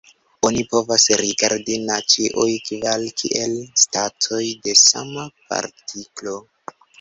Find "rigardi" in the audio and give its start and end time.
1.19-1.75